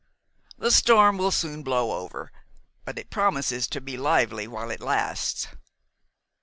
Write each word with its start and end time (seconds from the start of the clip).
The 0.57 0.71
storm 0.71 1.19
will 1.19 1.29
soon 1.29 1.61
blow 1.61 1.91
over; 1.91 2.31
but 2.85 2.97
it 2.97 3.11
promises 3.11 3.67
to 3.67 3.79
be 3.79 3.97
lively 3.97 4.47
while 4.47 4.71
it 4.71 4.81
lasts." 4.81 5.47